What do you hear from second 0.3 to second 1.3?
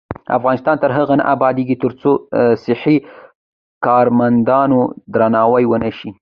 افغانستان تر هغو نه